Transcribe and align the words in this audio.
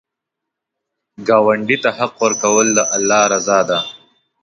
ګاونډي 1.27 1.77
ته 1.83 1.89
حق 1.97 2.13
ورکول، 2.23 2.67
د 2.77 2.79
الله 2.95 3.21
رضا 3.33 3.59
ده 3.69 3.79